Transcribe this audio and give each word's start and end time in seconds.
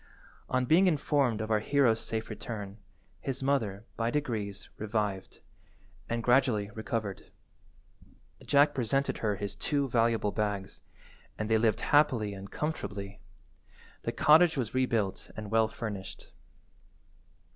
On 0.49 0.65
being 0.65 0.87
informed 0.87 1.41
of 1.41 1.51
our 1.51 1.59
hero's 1.59 1.99
safe 1.99 2.31
return, 2.31 2.79
his 3.19 3.43
mother, 3.43 3.85
by 3.97 4.09
degrees, 4.09 4.67
revived, 4.79 5.41
and 6.09 6.23
gradually 6.23 6.71
recovered. 6.71 7.29
Jack 8.43 8.73
presented 8.73 9.19
her 9.19 9.35
his 9.35 9.55
two 9.55 9.87
valuable 9.87 10.31
bags, 10.31 10.81
and 11.37 11.51
they 11.51 11.59
lived 11.59 11.81
happy 11.81 12.33
and 12.33 12.49
comfortably. 12.49 13.21
The 14.01 14.11
cottage 14.11 14.57
was 14.57 14.73
rebuilt 14.73 15.29
and 15.37 15.51
well 15.51 15.67
furnished. 15.67 16.31